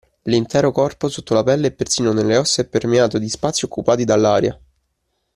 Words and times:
L'intero 0.23 0.71
corpo, 0.71 1.09
sotto 1.09 1.35
la 1.35 1.43
pelle 1.43 1.67
e 1.67 1.71
persino 1.73 2.11
nelle 2.11 2.35
ossa 2.35 2.63
è 2.63 2.65
permeato 2.67 3.19
di 3.19 3.29
spazi 3.29 3.65
occupati 3.65 4.03
dall'aria. 4.03 4.59